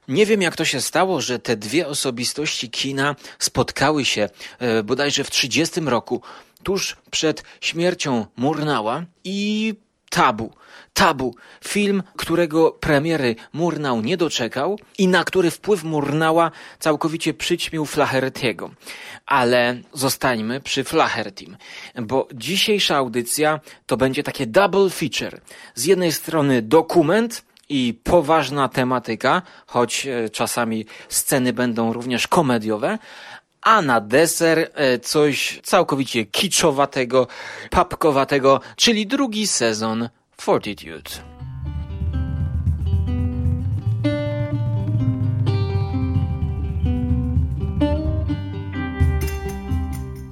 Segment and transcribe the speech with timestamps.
[0.08, 5.24] Nie wiem, jak to się stało, że te dwie osobistości kina spotkały się e, bodajże
[5.24, 6.22] w 30 roku,
[6.64, 9.74] tuż przed śmiercią Murnała i
[10.14, 10.54] Tabu.
[10.94, 18.72] Tabu, film, którego premiery Murnau nie doczekał i na który wpływ Murnała całkowicie przyćmił Flahertiego.
[19.26, 21.58] Ale zostańmy przy Flahertim,
[22.02, 25.42] bo dzisiejsza audycja to będzie takie double feature.
[25.76, 32.98] Z jednej strony dokument, i poważna tematyka, choć e, czasami sceny będą również komediowe,
[33.64, 37.28] a na deser e, coś całkowicie kiczowatego,
[37.70, 41.12] papkowatego, czyli drugi sezon Fortitude.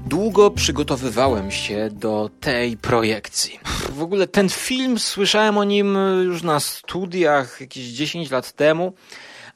[0.06, 3.60] Długo przygotowywałem się do tej projekcji.
[3.90, 8.94] W ogóle ten film słyszałem o nim już na studiach jakieś 10 lat temu.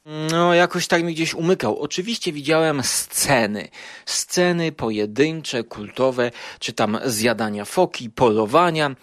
[0.05, 1.79] No, jakoś tak mi gdzieś umykał.
[1.79, 3.67] Oczywiście widziałem sceny.
[4.05, 8.95] Sceny pojedyncze, kultowe, czy tam zjadania foki, polowania.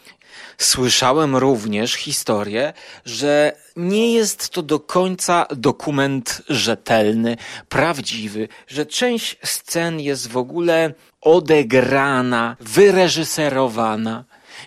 [0.58, 2.72] Słyszałem również historię,
[3.04, 7.36] że nie jest to do końca dokument rzetelny,
[7.68, 14.24] prawdziwy, że część scen jest w ogóle odegrana, wyreżyserowana.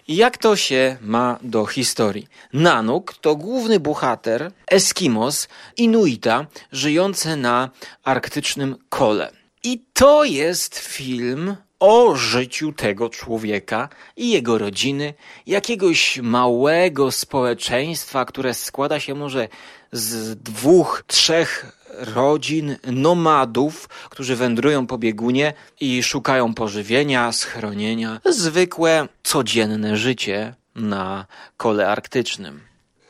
[0.07, 2.27] Jak to się ma do historii?
[2.53, 7.69] Nanuk to główny bohater Eskimos, Inuita, żyjący na
[8.03, 9.31] arktycznym kole.
[9.63, 15.13] I to jest film o życiu tego człowieka i jego rodziny,
[15.47, 19.47] jakiegoś małego społeczeństwa, które składa się może
[19.91, 21.65] z dwóch, trzech
[21.97, 28.19] rodzin nomadów, którzy wędrują po biegunie i szukają pożywienia, schronienia.
[28.25, 31.25] Zwykłe, codzienne życie na
[31.57, 32.61] kole arktycznym.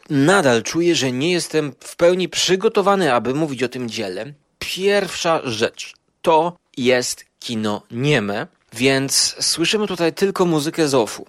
[0.10, 4.34] Nadal czuję, że nie jestem w pełni przygotowany, aby mówić o tym dziele.
[4.60, 11.26] Pierwsza rzecz to jest kino nieme, więc słyszymy tutaj tylko muzykę z OFU.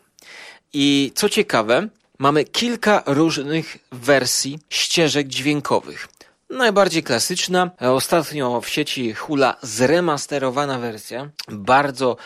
[0.72, 1.88] I co ciekawe,
[2.18, 6.08] mamy kilka różnych wersji ścieżek dźwiękowych.
[6.50, 12.16] Najbardziej klasyczna, ostatnio w sieci hula zremasterowana wersja, bardzo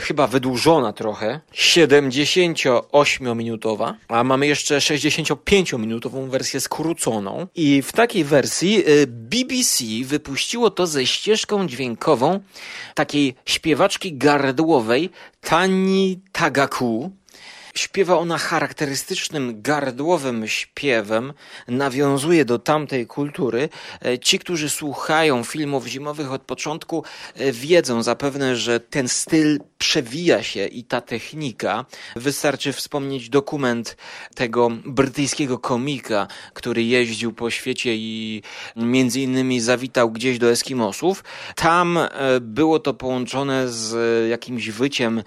[0.00, 7.46] chyba wydłużona trochę, 78-minutowa, a mamy jeszcze 65-minutową wersję skróconą.
[7.54, 12.40] I w takiej wersji y, BBC wypuściło to ze ścieżką dźwiękową
[12.94, 15.10] takiej śpiewaczki gardłowej
[15.40, 17.10] Tani Tagaku,
[17.74, 21.32] Śpiewa ona charakterystycznym gardłowym śpiewem,
[21.68, 23.68] nawiązuje do tamtej kultury.
[24.04, 30.42] E, ci, którzy słuchają filmów zimowych od początku, e, wiedzą zapewne, że ten styl przewija
[30.42, 31.84] się i ta technika.
[32.16, 33.96] Wystarczy wspomnieć dokument
[34.34, 38.42] tego brytyjskiego komika, który jeździł po świecie i
[38.76, 41.24] między innymi zawitał gdzieś do Eskimosów.
[41.54, 42.10] Tam e,
[42.40, 45.22] było to połączone z jakimś wyciem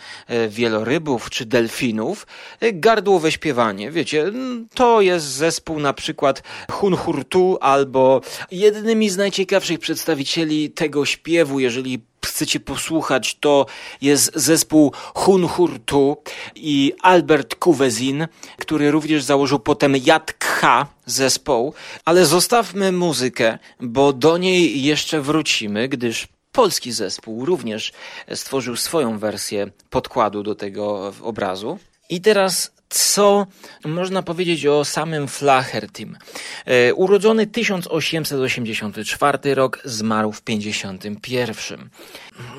[0.50, 2.28] wielorybów czy delfinów
[2.74, 3.92] gardłowe śpiewanie.
[3.92, 4.32] Wiecie,
[4.74, 8.22] to jest zespół na przykład Hun Hurtu albo
[8.52, 13.66] jednymi z najciekawszych przedstawicieli tego śpiewu, jeżeli chcecie posłuchać, to
[14.02, 16.18] jest zespół Hun Hurtu
[16.56, 18.28] i Albert Kuvezin,
[18.58, 21.74] który również założył potem Yat Kha zespoł,
[22.06, 27.92] ale zostawmy muzykę, bo do niej jeszcze wrócimy, gdyż polski zespół również
[28.36, 31.80] stworzył swoją wersję podkładu do tego obrazu.
[32.12, 33.48] I teraz co
[33.86, 36.18] można powiedzieć o samym Flahertym?
[36.66, 41.90] E, urodzony 1884 rok, zmarł w 51.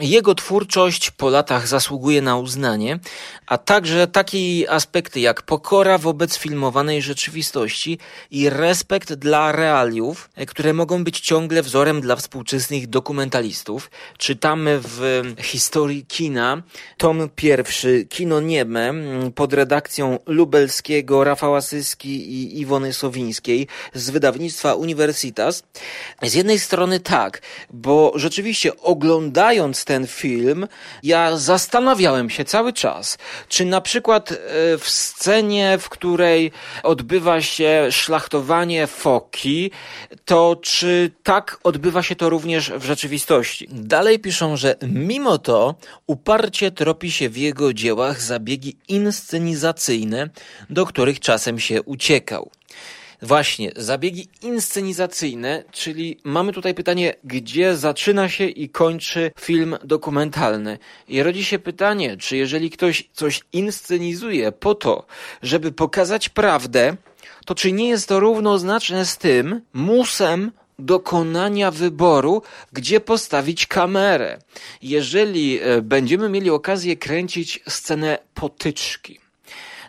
[0.00, 2.98] Jego twórczość po latach zasługuje na uznanie,
[3.46, 7.98] a także takie aspekty jak pokora wobec filmowanej rzeczywistości
[8.30, 13.90] i respekt dla realiów, e, które mogą być ciągle wzorem dla współczesnych dokumentalistów.
[14.18, 16.62] Czytamy w historii kina
[16.98, 18.94] tom pierwszy Kino Nieme
[19.34, 25.62] pod redakcją Lubelskiego, Rafała Syski i Iwony Sowińskiej z wydawnictwa Universitas.
[26.22, 30.66] Z jednej strony tak, bo rzeczywiście oglądając ten film,
[31.02, 34.36] ja zastanawiałem się cały czas, czy na przykład e,
[34.78, 36.52] w scenie, w której
[36.82, 39.70] odbywa się szlachtowanie foki,
[40.24, 43.68] to czy tak odbywa się to również w rzeczywistości.
[43.70, 45.74] Dalej piszą, że mimo to
[46.06, 50.11] uparcie tropi się w jego dziełach zabiegi inscenizacyjne,
[50.70, 52.50] do których czasem się uciekał.
[53.22, 60.78] Właśnie, zabiegi inscenizacyjne, czyli mamy tutaj pytanie, gdzie zaczyna się i kończy film dokumentalny.
[61.08, 65.06] I rodzi się pytanie, czy jeżeli ktoś coś inscenizuje po to,
[65.42, 66.96] żeby pokazać prawdę,
[67.46, 72.42] to czy nie jest to równoznaczne z tym musem dokonania wyboru,
[72.72, 74.38] gdzie postawić kamerę.
[74.82, 79.21] Jeżeli e, będziemy mieli okazję kręcić scenę potyczki,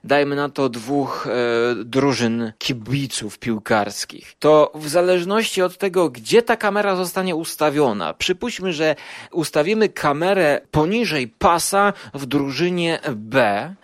[0.04, 6.58] dajmy na to dwóch e, drużyn kibiców piłkarskich, to w zależności od tego, gdzie ta
[6.58, 8.96] kamera zostanie ustawiona, przypuśćmy, że
[9.32, 13.76] ustawimy kamerę poniżej pasa w drużynie B,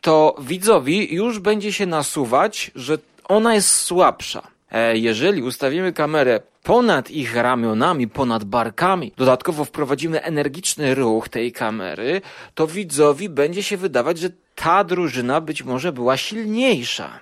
[0.00, 2.98] to widzowi już będzie się nasuwać, że
[3.28, 4.42] ona jest słabsza.
[4.70, 12.20] E, jeżeli ustawimy kamerę ponad ich ramionami, ponad barkami, dodatkowo wprowadzimy energiczny ruch tej kamery,
[12.54, 17.20] to widzowi będzie się wydawać, że ta drużyna być może była silniejsza.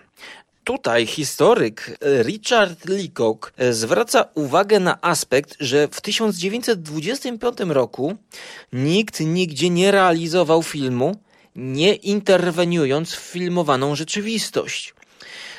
[0.65, 8.17] Tutaj historyk Richard Leacock zwraca uwagę na aspekt, że w 1925 roku
[8.73, 11.17] nikt nigdzie nie realizował filmu,
[11.57, 14.95] nie interweniując w filmowaną rzeczywistość.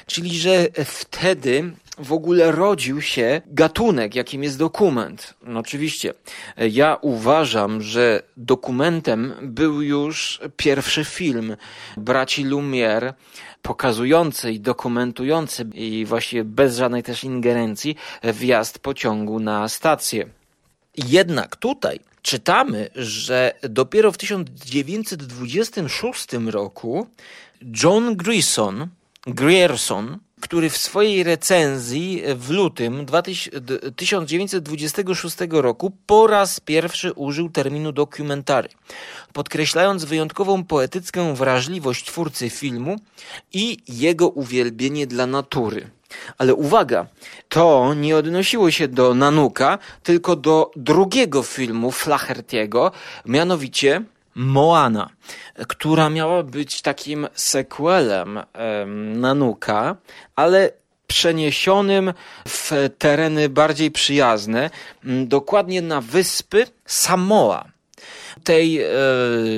[0.05, 5.33] Czyli, że wtedy w ogóle rodził się gatunek, jakim jest dokument.
[5.43, 6.13] No oczywiście,
[6.57, 11.57] ja uważam, że dokumentem był już pierwszy film
[11.97, 13.13] braci Lumière,
[13.61, 20.29] pokazujący i dokumentujący i właściwie bez żadnej też ingerencji wjazd pociągu na stację.
[20.97, 27.07] Jednak tutaj czytamy, że dopiero w 1926 roku
[27.83, 28.87] John Grierson,
[29.27, 33.05] Grierson który w swojej recenzji w lutym
[33.95, 38.69] 1926 roku po raz pierwszy użył terminu dokumentary,
[39.33, 42.95] podkreślając wyjątkową poetycką wrażliwość twórcy filmu
[43.53, 45.89] i jego uwielbienie dla natury.
[46.37, 47.07] Ale uwaga,
[47.49, 52.91] to nie odnosiło się do Nanuka, tylko do drugiego filmu Flahertiego,
[53.25, 54.01] mianowicie
[54.35, 55.09] Moana,
[55.67, 58.39] która miała być takim sequelem
[59.15, 59.95] Nanuka,
[60.35, 60.71] ale
[61.07, 62.13] przeniesionym
[62.47, 64.69] w tereny bardziej przyjazne,
[65.03, 67.74] dokładnie na wyspy Samoa
[68.43, 68.87] tej e,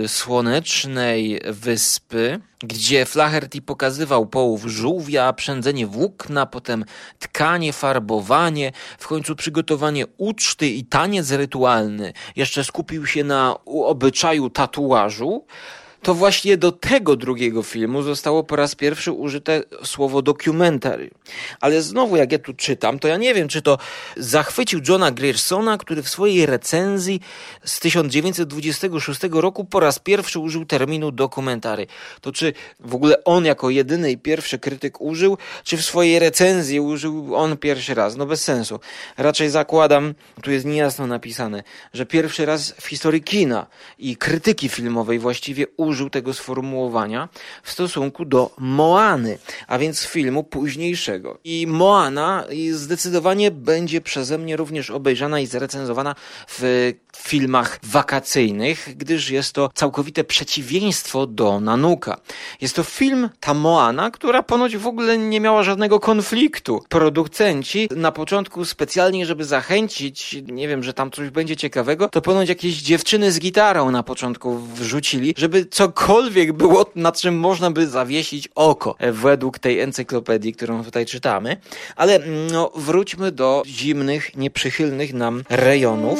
[0.08, 6.86] słonecznej wyspy, gdzie Flaherty pokazywał połów żółwia, przędzenie włókna, potem
[7.20, 12.14] tkanie, farbowanie, w końcu przygotowanie uczty i taniec rytualny.
[12.36, 15.46] Jeszcze skupił się na obyczaju tatuażu
[16.02, 21.10] to właśnie do tego drugiego filmu zostało po raz pierwszy użyte słowo documentary.
[21.62, 23.78] Ale znowu, jak ja tu czytam, to ja nie wiem, czy to
[24.18, 27.22] zachwycił Johna Griersona, który w swojej recenzji
[27.64, 31.88] z 1926 roku po raz pierwszy użył terminu dokumentary.
[32.22, 36.80] To czy w ogóle on jako jedyny i pierwszy krytyk użył, czy w swojej recenzji
[36.80, 38.16] użył on pierwszy raz?
[38.16, 38.80] No bez sensu.
[39.18, 40.14] Raczej zakładam,
[40.44, 41.64] tu jest niejasno napisane,
[41.94, 43.68] że pierwszy raz w historii kina
[44.00, 47.30] i krytyki filmowej właściwie użył użył tego sformułowania
[47.64, 51.38] w stosunku do Moany, a więc filmu późniejszego.
[51.44, 56.16] I Moana zdecydowanie będzie przeze mnie również obejrzana i zrecenzowana
[56.48, 62.20] w filmach wakacyjnych, gdyż jest to całkowite przeciwieństwo do Nanuka.
[62.62, 66.84] Jest to film ta Moana, która ponoć w ogóle nie miała żadnego konfliktu.
[66.90, 72.50] Producenci na początku specjalnie, żeby zachęcić, nie wiem, że tam coś będzie ciekawego, to ponoć
[72.50, 78.50] jakieś dziewczyny z gitarą na początku wrzucili, żeby cokolwiek było, na czym można by zawiesić
[78.56, 81.58] oko, e, według tej encyklopedii, którą tutaj czytamy.
[81.96, 86.20] Ale mm, no, wróćmy do zimnych, nieprzychylnych nam rejonów.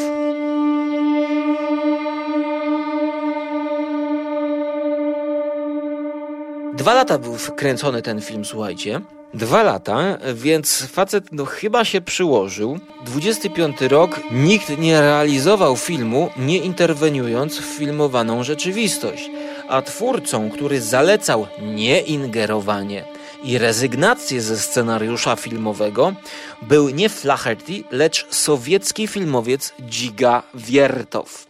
[6.74, 9.02] Dwa lata był kręcony ten film, słuchajcie.
[9.34, 12.80] Dwa lata, więc facet no, chyba się przyłożył.
[13.06, 19.30] 25 rok, nikt nie realizował filmu, nie interweniując w filmowaną rzeczywistość.
[19.68, 23.06] A twórcą, który zalecał nieingerowanie
[23.44, 26.14] i rezygnację ze scenariusza filmowego,
[26.62, 31.48] był nie Flaherty, lecz sowiecki filmowiec Dziga Wiertow.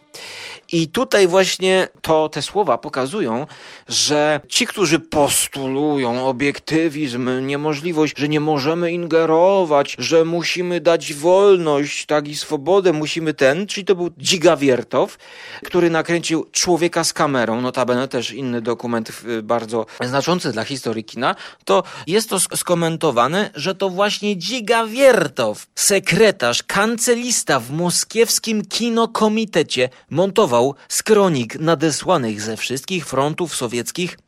[0.72, 3.46] I tutaj właśnie to te słowa pokazują,
[3.88, 12.28] że ci, którzy postulują obiektywizm, niemożliwość, że nie możemy ingerować, że musimy dać wolność, tak
[12.28, 15.18] i swobodę, musimy ten, czyli to był Dziga Wiertow,
[15.64, 21.34] który nakręcił Człowieka z kamerą, notabene też inny dokument bardzo znaczący dla historii kina,
[21.64, 30.57] to jest to skomentowane, że to właśnie Dziga Wiertow, sekretarz, kancelista w moskiewskim kinokomitecie montował
[30.88, 34.18] z kronik nadesłanych ze wszystkich frontów sowieckich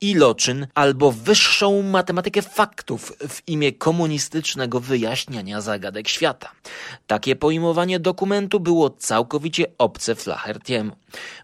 [0.00, 6.50] iloczyn albo wyższą matematykę faktów w imię komunistycznego wyjaśniania zagadek świata.
[7.06, 10.96] Takie pojmowanie dokumentu było całkowicie obce Flahertiemu.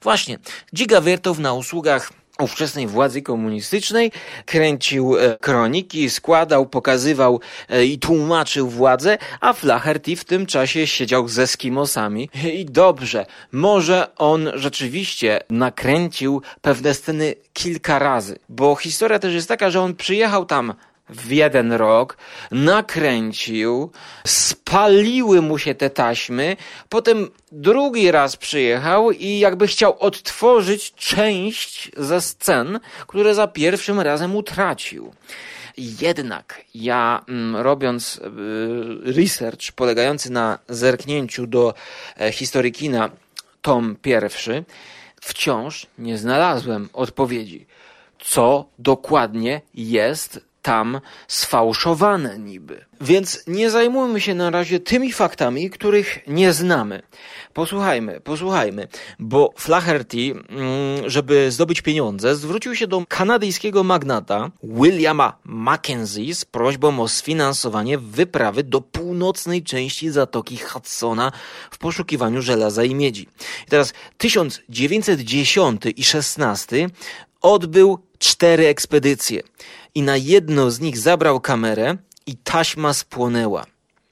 [0.03, 0.39] Właśnie,
[0.73, 4.13] Dziga Wiertow na usługach ówczesnej władzy komunistycznej,
[4.47, 11.29] kręcił e, kroniki, składał, pokazywał e, i tłumaczył władzę, a Flaherty w tym czasie siedział
[11.29, 12.29] z Eskimosami.
[12.55, 19.71] I dobrze, może on rzeczywiście nakręcił pewne sceny kilka razy, bo historia też jest taka,
[19.71, 20.75] że on przyjechał tam
[21.13, 22.17] w jeden rok,
[22.51, 23.91] nakręcił,
[24.27, 26.57] spaliły mu się te taśmy,
[26.89, 34.37] potem drugi raz przyjechał i jakby chciał odtworzyć część ze scen, które za pierwszym razem
[34.37, 35.13] utracił.
[35.77, 41.75] Jednak ja, mm, robiąc y, research polegający na zerknięciu do
[42.21, 43.11] e, historii kina,
[43.63, 44.65] tom pierwszy,
[45.21, 47.67] wciąż nie znalazłem odpowiedzi,
[48.19, 52.85] co dokładnie jest tam sfałszowane niby.
[53.01, 57.03] Więc nie zajmujmy się na razie tymi faktami, których nie znamy.
[57.53, 58.89] Posłuchajmy, posłuchajmy,
[59.19, 67.01] bo Flaherty, mm, żeby zdobyć pieniądze, zwrócił się do kanadyjskiego magnata Williama Mackenzie z prośbą
[67.01, 71.33] o sfinansowanie wyprawy do północnej części Zatoki Hudsona
[71.71, 73.23] w poszukiwaniu żelaza i miedzi.
[73.67, 76.91] I teraz 1910 i 16
[77.41, 79.43] odbył cztery ekspedycje
[79.95, 81.97] i na jedną z nich zabrał kamerę
[82.27, 83.65] i taśma spłonęła.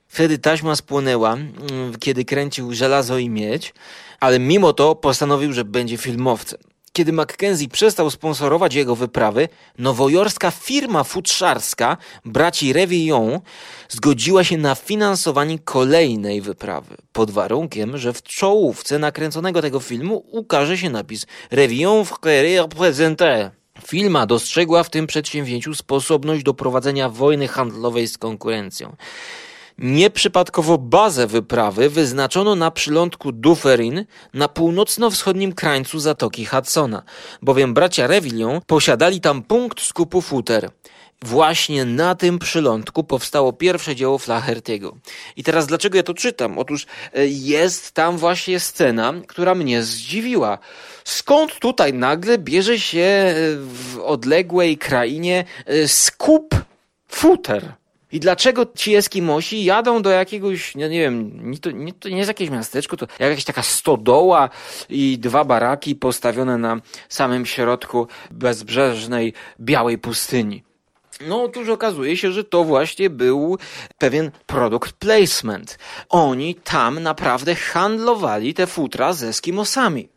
[0.08, 3.74] Wtedy taśma spłonęła, mm, kiedy kręcił żelazo i miedź,
[4.20, 6.58] ale mimo to postanowił, że będzie filmowcem.
[6.92, 13.40] Kiedy Mackenzie przestał sponsorować jego wyprawy, nowojorska firma futrzarska braci Revillon
[13.88, 20.78] zgodziła się na finansowanie kolejnej wyprawy, pod warunkiem, że w czołówce nakręconego tego filmu ukaże
[20.78, 23.59] się napis Revillon frère présenté.
[23.86, 28.96] Firma dostrzegła w tym przedsięwzięciu sposobność do prowadzenia wojny handlowej z konkurencją.
[29.78, 37.02] Nieprzypadkowo bazę wyprawy wyznaczono na przylądku Dufferin na północno-wschodnim krańcu Zatoki Hudsona,
[37.42, 40.70] bowiem bracia Revillon posiadali tam punkt skupu futer.
[41.22, 44.92] Właśnie na tym przylądku powstało pierwsze dzieło Flaherty'ego.
[45.36, 46.58] I teraz dlaczego ja to czytam?
[46.58, 50.58] Otóż e, jest tam właśnie scena, która mnie zdziwiła.
[51.04, 56.54] Skąd tutaj nagle bierze się e, w odległej krainie e, skup
[57.08, 57.72] futer?
[58.12, 62.16] I dlaczego ci Eskimosi jadą do jakiegoś, nie, nie wiem, nie to, nie, to nie
[62.16, 64.50] jest jakieś miasteczko, to jakaś taka stodoła
[64.88, 70.62] i dwa baraki postawione na samym środku bezbrzeżnej, białej pustyni.
[71.28, 73.58] No otóż okazuje się, że to właśnie był
[73.98, 75.78] pewien product placement.
[76.08, 80.08] Oni tam naprawdę handlowali te futra z Eskimosami.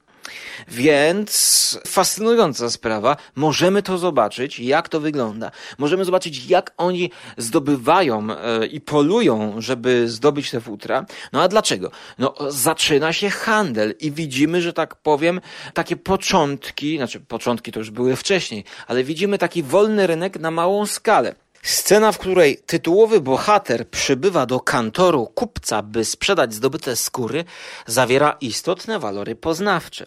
[0.68, 3.18] Więc fascynująca sprawa.
[3.36, 5.52] Możemy to zobaczyć, jak to wygląda.
[5.78, 11.06] Możemy zobaczyć, jak oni zdobywają e, i polują, żeby zdobyć te futra.
[11.34, 11.92] No a dlaczego?
[12.18, 15.42] No, zaczyna się handel i widzimy, że tak powiem,
[15.74, 20.86] takie początki, znaczy początki to już były wcześniej, ale widzimy taki wolny rynek na małą
[20.86, 21.36] skalę.
[21.64, 27.46] Scena, w której tytułowy bohater przybywa do kantoru kupca, by sprzedać zdobyte skóry,
[27.86, 30.06] zawiera istotne walory poznawcze.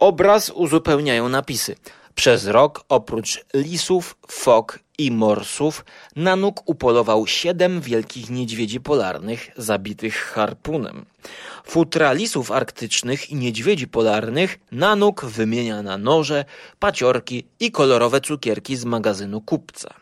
[0.00, 1.76] Obraz uzupełniają napisy.
[2.14, 5.84] Przez rok oprócz lisów, fok i morsów
[6.16, 11.04] Nanuk upolował siedem wielkich niedźwiedzi polarnych zabitych harpunem.
[11.66, 16.44] Futra lisów arktycznych i niedźwiedzi polarnych Nanuk wymienia na noże,
[16.78, 19.94] paciorki i kolorowe cukierki z magazynu kupca.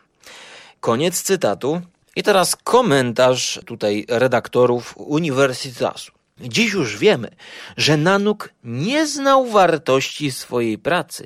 [0.79, 1.81] Koniec cytatu.
[2.15, 6.16] I teraz komentarz tutaj redaktorów Uniwersitasu.
[6.41, 7.29] Dziś już wiemy,
[7.77, 11.25] że Nanuk nie znał wartości swojej pracy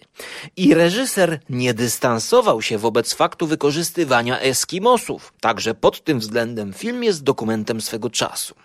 [0.58, 5.34] i reżyser nie dystansował się wobec faktu wykorzystywania Eskimosów.
[5.40, 8.56] Także pod tym względem film jest dokumentem swego czasu.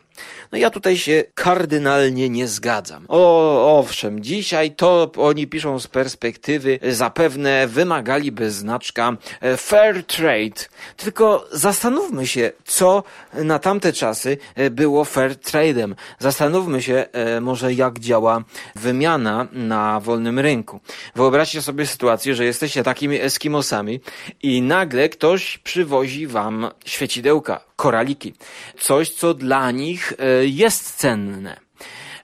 [0.52, 3.04] No ja tutaj się kardynalnie nie zgadzam.
[3.08, 10.64] O, owszem, dzisiaj to oni piszą z perspektywy, zapewne wymagaliby znaczka e, fair trade.
[10.96, 13.02] Tylko zastanówmy się, co
[13.34, 15.94] na tamte czasy e, było fair trade'em.
[16.18, 18.44] Zastanówmy się e, może, jak działa
[18.74, 20.80] wymiana na wolnym rynku.
[21.14, 24.00] Wyobraźcie sobie sytuację, że jesteście takimi Eskimosami
[24.42, 28.34] i nagle ktoś przywozi wam świecidełka, koraliki.
[28.78, 31.56] Coś, co dla nich e, jest cenne.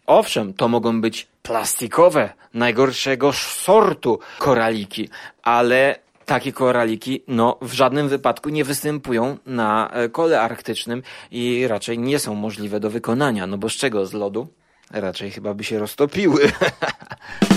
[0.06, 5.09] Owszem, to mogą być plastikowe, najgorszego sortu koraliki,
[5.42, 11.99] ale takie koraliki no, w żadnym wypadku nie występują na e, kole arktycznym i raczej
[11.99, 13.47] nie są możliwe do wykonania.
[13.47, 14.06] No bo z czego?
[14.06, 14.47] Z lodu?
[14.90, 16.42] Raczej chyba by się roztopiły.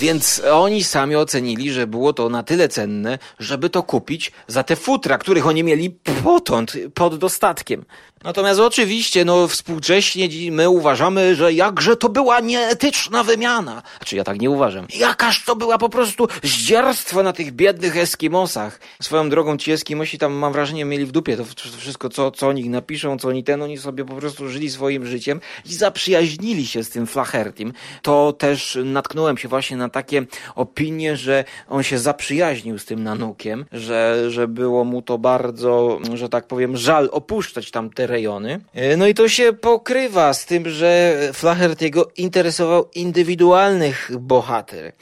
[0.00, 4.76] Więc oni sami ocenili, że było to na tyle cenne, żeby to kupić za te
[4.76, 5.90] futra, których oni mieli
[6.24, 7.84] potąd, pod dostatkiem.
[8.24, 13.82] Natomiast oczywiście, no współcześnie my uważamy, że jakże to była nieetyczna wymiana.
[13.96, 14.86] Znaczy ja tak nie uważam.
[14.94, 18.80] Jakaż to była po prostu zdzierstwo na tych biednych Eskimosach.
[19.02, 21.44] Swoją drogą ci Eskimosi tam mam wrażenie mieli w dupie to
[21.78, 25.40] wszystko, co, co oni napiszą, co oni ten, oni sobie po prostu żyli swoim życiem
[25.66, 27.72] i zaprzyjaźnili się z tym Flahertim.
[28.02, 33.64] To też natknąłem się właśnie na takie opinie, że on się zaprzyjaźnił z tym Nanukiem,
[33.72, 38.60] że, że było mu to bardzo, że tak powiem, żal opuszczać tam te rejony.
[38.74, 44.92] E, no i to się pokrywa z tym, że Flachert jego interesował indywidualnych bohater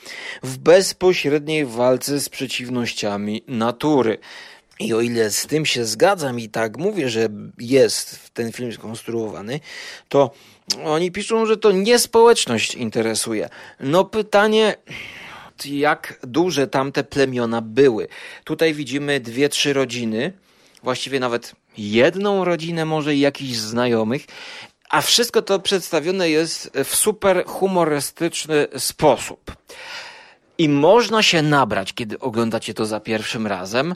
[0.42, 4.18] w bezpośredniej walce z przeciwnościami natury.
[4.80, 9.60] I o ile z tym się zgadzam i tak mówię, że jest ten film skonstruowany,
[10.08, 10.30] to
[10.84, 13.48] oni piszą, że to nie społeczność interesuje.
[13.80, 14.76] No pytanie,
[15.64, 18.08] jak duże tamte plemiona były.
[18.44, 20.32] Tutaj widzimy dwie, trzy rodziny,
[20.82, 24.26] właściwie nawet jedną rodzinę może i jakichś znajomych,
[24.90, 29.56] a wszystko to przedstawione jest w super humorystyczny sposób.
[30.58, 33.94] I można się nabrać, kiedy oglądacie to za pierwszym razem.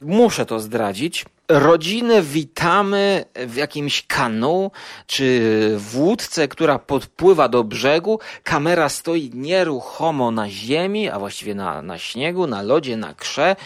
[0.00, 1.24] Muszę to zdradzić.
[1.48, 4.70] Rodzinę witamy w jakimś kanu
[5.06, 5.40] czy
[5.76, 8.20] w łódce, która podpływa do brzegu.
[8.42, 13.56] Kamera stoi nieruchomo na ziemi, a właściwie na, na śniegu, na lodzie, na krze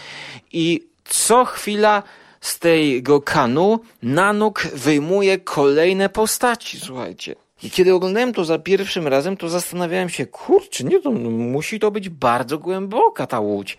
[0.51, 2.03] i co chwila
[2.41, 7.44] z tego kanu Nanuk wyjmuje kolejne postaci, słuchajcie.
[7.63, 11.91] I kiedy oglądałem to za pierwszym razem, to zastanawiałem się, kurczę, nie, to musi to
[11.91, 13.77] być bardzo głęboka ta łódź.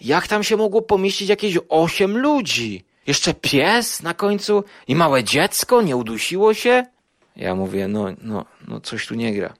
[0.00, 2.84] Jak tam się mogło pomieścić jakieś osiem ludzi?
[3.06, 6.84] Jeszcze pies na końcu i małe dziecko nie udusiło się?
[7.36, 9.54] Ja mówię, no, no, no coś tu nie gra.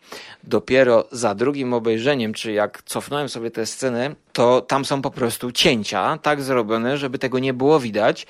[0.45, 5.53] Dopiero za drugim obejrzeniem, czy jak cofnąłem sobie tę scenę, to tam są po prostu
[5.53, 8.27] cięcia, tak zrobione, żeby tego nie było widać.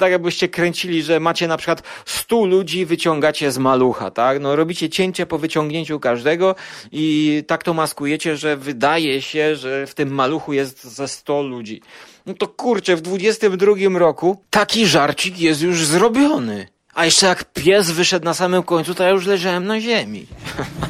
[0.00, 4.40] Tak jakbyście kręcili, że macie na przykład stu ludzi, wyciągacie z malucha, tak?
[4.40, 6.54] No robicie cięcie po wyciągnięciu każdego
[6.92, 11.82] i tak to maskujecie, że wydaje się, że w tym maluchu jest ze sto ludzi.
[12.26, 16.79] No to kurczę, w 22 roku taki żarcik jest już zrobiony.
[17.00, 20.26] A jeszcze jak pies wyszedł na samym końcu, to ja już leżałem na ziemi.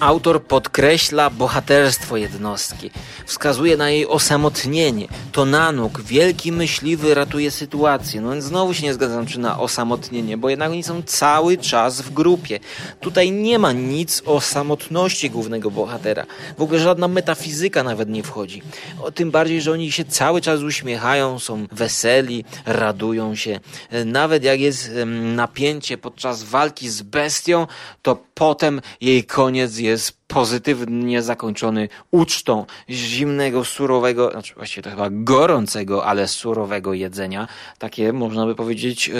[0.00, 2.90] Autor podkreśla bohaterstwo jednostki,
[3.26, 5.08] wskazuje na jej osamotnienie.
[5.32, 8.20] To Nanuk, wielki myśliwy, ratuje sytuację.
[8.20, 12.00] No więc znowu się nie zgadzam, czy na osamotnienie, bo jednak oni są cały czas
[12.00, 12.60] w grupie.
[13.00, 16.26] Tutaj nie ma nic o samotności głównego bohatera.
[16.58, 18.62] W ogóle żadna metafizyka nawet nie wchodzi.
[19.02, 23.60] O, tym bardziej, że oni się cały czas uśmiechają, są weseli, radują się.
[24.06, 24.90] Nawet jak jest
[25.34, 27.66] napięcie podczas walki z bestią,
[28.02, 35.08] to potem jej koniec jest jest pozytywnie zakończony ucztą zimnego, surowego, znaczy właściwie to chyba
[35.10, 37.48] gorącego, ale surowego jedzenia.
[37.78, 39.10] Takie można by powiedzieć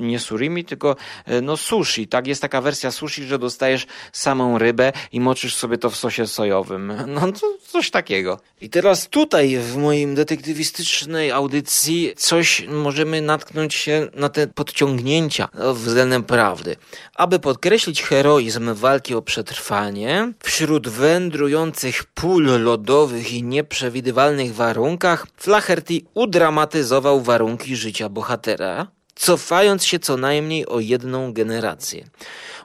[0.00, 2.08] nie surimi, tylko e, no sushi.
[2.08, 6.26] Tak jest taka wersja sushi, że dostajesz samą rybę i moczysz sobie to w sosie
[6.26, 6.92] sojowym.
[7.18, 8.40] No to coś takiego.
[8.60, 16.22] I teraz tutaj w moim detektywistycznej audycji coś możemy natknąć się na te podciągnięcia względem
[16.22, 16.76] prawdy.
[17.14, 27.20] Aby podkreślić heroizm walki o przetrwanie, Wśród wędrujących pól lodowych i nieprzewidywalnych warunkach Flaherty udramatyzował
[27.20, 32.04] warunki życia bohatera, cofając się co najmniej o jedną generację.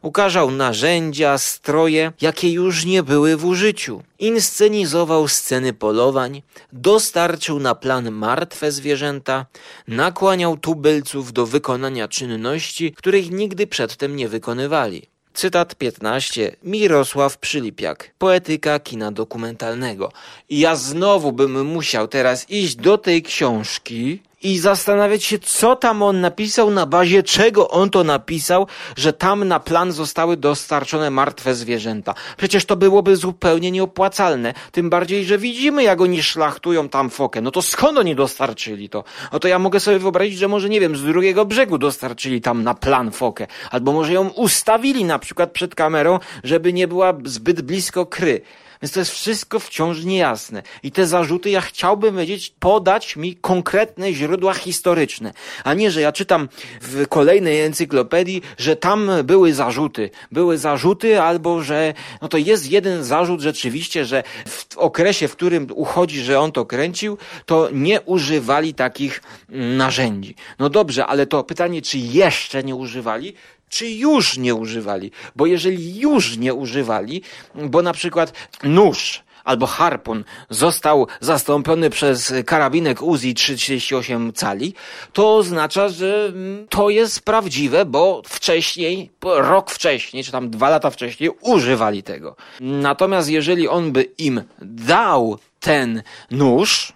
[0.01, 4.03] Ukażał narzędzia, stroje, jakie już nie były w użyciu.
[4.19, 6.41] Inscenizował sceny polowań,
[6.73, 9.45] dostarczył na plan martwe zwierzęta,
[9.87, 15.12] nakłaniał tubylców do wykonania czynności, których nigdy przedtem nie wykonywali.
[15.33, 16.55] Cytat 15.
[16.63, 18.11] Mirosław Przylipiak.
[18.17, 20.11] Poetyka kina dokumentalnego.
[20.49, 26.21] Ja znowu bym musiał teraz iść do tej książki i zastanawiać się, co tam on
[26.21, 32.13] napisał, na bazie czego on to napisał, że tam na plan zostały dostarczone martwe zwierzęta.
[32.37, 34.53] Przecież to byłoby zupełnie nieopłacalne.
[34.71, 37.41] Tym bardziej, że widzimy, jak oni szlachtują tam fokę.
[37.41, 39.03] No to skąd oni dostarczyli to?
[39.33, 42.63] No to ja mogę sobie wyobrazić, że może, nie wiem, z drugiego brzegu dostarczyli tam
[42.63, 43.47] na plan fokę.
[43.71, 48.41] Albo może ją ustawili na przykład przed kamerą, żeby nie była zbyt blisko kry.
[48.83, 50.63] Więc to jest wszystko wciąż niejasne.
[50.83, 56.11] I te zarzuty ja chciałbym wiedzieć, podać mi konkretne źródła historyczne, a nie, że ja
[56.11, 56.49] czytam
[56.81, 60.09] w kolejnej encyklopedii, że tam były zarzuty.
[60.31, 65.67] Były zarzuty albo, że no to jest jeden zarzut rzeczywiście, że w okresie, w którym
[65.75, 70.35] uchodzi, że on to kręcił, to nie używali takich narzędzi.
[70.59, 73.33] No dobrze, ale to pytanie, czy jeszcze nie używali,
[73.73, 75.11] czy już nie używali.
[75.35, 77.21] Bo jeżeli już nie używali,
[77.55, 78.33] bo na przykład
[78.63, 84.73] nóż albo harpun został zastąpiony przez karabinek Uzi 338 cali,
[85.13, 90.89] to oznacza, że mm, to jest prawdziwe, bo wcześniej, rok wcześniej, czy tam dwa lata
[90.89, 92.35] wcześniej używali tego.
[92.59, 96.93] Natomiast jeżeli on by im dał ten nóż,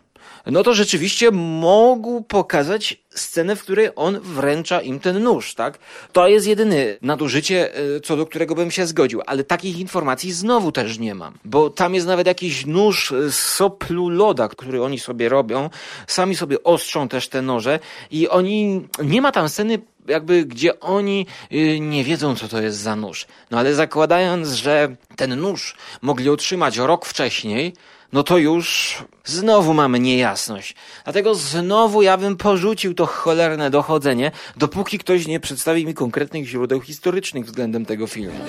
[0.51, 5.79] no to rzeczywiście mógł pokazać scenę, w której on wręcza im ten nóż, tak?
[6.13, 10.71] To jest jedyne nadużycie, e, co do którego bym się zgodził, ale takich informacji znowu
[10.71, 15.29] też nie mam, bo tam jest nawet jakiś nóż z soplu loda, który oni sobie
[15.29, 15.69] robią,
[16.07, 17.79] sami sobie ostrzą też te noże
[18.11, 22.77] i oni, nie ma tam sceny jakby gdzie oni y, nie wiedzą, co to jest
[22.77, 23.25] za nóż.
[23.51, 27.73] No ale zakładając, że ten nóż mogli otrzymać rok wcześniej,
[28.13, 30.75] no to już znowu mamy niejasność.
[31.03, 36.81] Dlatego znowu ja bym porzucił to cholerne dochodzenie, dopóki ktoś nie przedstawi mi konkretnych źródeł
[36.81, 38.39] historycznych względem tego filmu.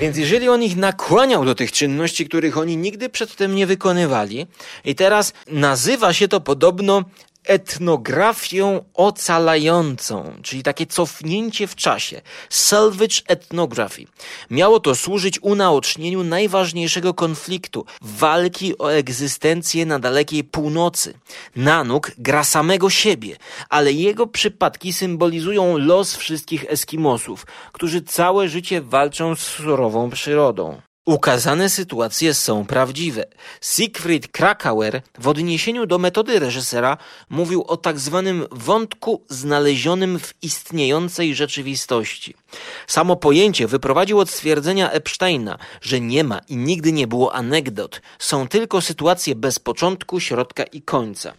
[0.00, 4.46] Więc jeżeli on ich nakłaniał do tych czynności, których oni nigdy przedtem nie wykonywali,
[4.84, 7.04] i teraz nazywa się to podobno
[7.44, 14.04] etnografią ocalającą, czyli takie cofnięcie w czasie, salvage ethnography.
[14.50, 21.14] Miało to służyć unaocznieniu najważniejszego konfliktu, walki o egzystencję na dalekiej północy.
[21.56, 23.36] Nanuk gra samego siebie,
[23.68, 30.82] ale jego przypadki symbolizują los wszystkich Eskimosów, którzy całe życie walczą z surową przyrodą.
[31.04, 33.24] Ukazane sytuacje są prawdziwe.
[33.60, 36.96] Siegfried Krakauer w odniesieniu do metody reżysera
[37.30, 42.34] mówił o tak zwanym wątku znalezionym w istniejącej rzeczywistości.
[42.86, 48.48] Samo pojęcie wyprowadził od stwierdzenia Epsteina, że nie ma i nigdy nie było anegdot, są
[48.48, 51.32] tylko sytuacje bez początku, środka i końca.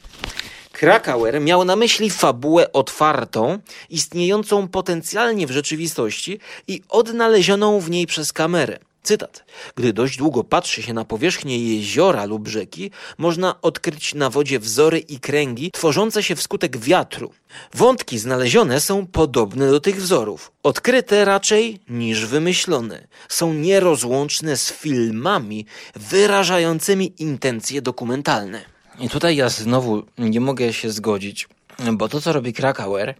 [0.71, 8.33] Krakauer miał na myśli fabułę otwartą, istniejącą potencjalnie w rzeczywistości i odnalezioną w niej przez
[8.33, 8.79] kamerę.
[9.03, 9.45] Cytat.
[9.75, 14.99] Gdy dość długo patrzy się na powierzchnię jeziora lub rzeki, można odkryć na wodzie wzory
[14.99, 17.31] i kręgi tworzące się wskutek wiatru.
[17.73, 23.07] Wątki znalezione są podobne do tych wzorów, odkryte raczej niż wymyślone.
[23.29, 28.61] Są nierozłączne z filmami wyrażającymi intencje dokumentalne.
[28.99, 31.47] I tutaj ja znowu nie mogę się zgodzić
[31.93, 33.15] bo to, co robi Krakauer,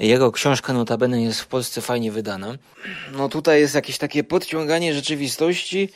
[0.00, 2.54] jego książka notabene jest w Polsce fajnie wydana.
[3.12, 5.88] No tutaj jest jakieś takie podciąganie rzeczywistości,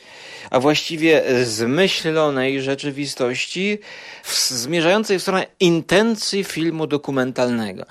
[0.51, 3.79] a właściwie zmyślonej rzeczywistości,
[4.47, 7.85] zmierzającej w stronę intencji filmu dokumentalnego.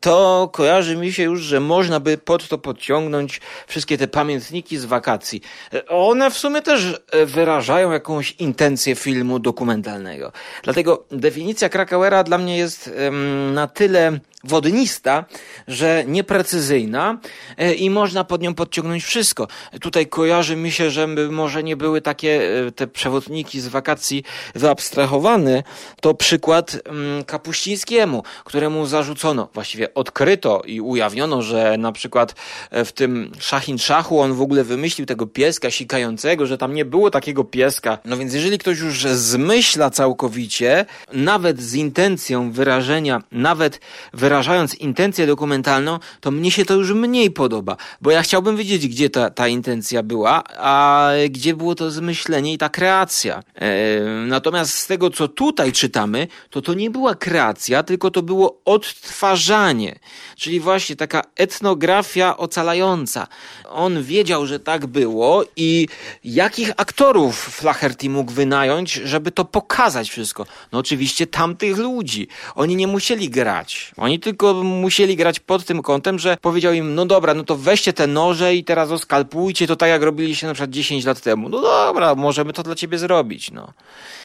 [0.00, 4.84] To kojarzy mi się już, że można by pod to podciągnąć wszystkie te pamiętniki z
[4.84, 5.40] wakacji.
[5.88, 10.32] One w sumie też wyrażają jakąś intencję filmu dokumentalnego.
[10.62, 15.24] Dlatego definicja Krakauera dla mnie jest um, na tyle wodnista,
[15.68, 17.18] że nieprecyzyjna
[17.58, 19.48] e, i można pod nią podciągnąć wszystko.
[19.80, 25.62] Tutaj kojarzy mi się, że może nie były takie e, te przewodniki z wakacji wyabstrahowane.
[26.00, 32.34] To przykład mm, Kapuścińskiemu, któremu zarzucono, właściwie odkryto i ujawniono, że na przykład
[32.70, 36.84] e, w tym Szachin Szachu on w ogóle wymyślił tego pieska sikającego, że tam nie
[36.84, 37.98] było takiego pieska.
[38.04, 43.80] No więc jeżeli ktoś już zmyśla całkowicie, nawet z intencją wyrażenia, nawet
[44.12, 48.88] wyrażenia wyrażając intencję dokumentalną, to mnie się to już mniej podoba, bo ja chciałbym wiedzieć,
[48.88, 53.42] gdzie ta, ta intencja była, a gdzie było to zmyślenie i ta kreacja.
[53.54, 58.60] E, natomiast z tego, co tutaj czytamy, to to nie była kreacja, tylko to było
[58.64, 59.98] odtwarzanie,
[60.36, 63.26] czyli właśnie taka etnografia ocalająca.
[63.68, 65.88] On wiedział, że tak było i
[66.24, 70.46] jakich aktorów Flaherty mógł wynająć, żeby to pokazać wszystko?
[70.72, 72.28] No oczywiście tamtych ludzi.
[72.54, 73.92] Oni nie musieli grać.
[73.96, 77.92] Oni tylko musieli grać pod tym kątem, że powiedział im, no dobra, no to weźcie
[77.92, 81.48] te noże i teraz oskalpujcie to tak, jak robiliście na przykład 10 lat temu.
[81.48, 83.72] No dobra, możemy to dla ciebie zrobić, no.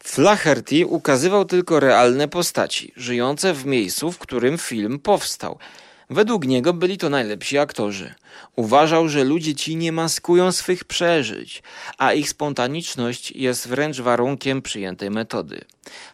[0.04, 5.58] Flaherty ukazywał tylko realne postaci, żyjące w miejscu, w którym film powstał.
[6.10, 8.14] Według niego byli to najlepsi aktorzy.
[8.56, 11.64] Uważał, że ludzie ci nie maskują swych przeżyć,
[11.98, 15.62] a ich spontaniczność jest wręcz warunkiem przyjętej metody.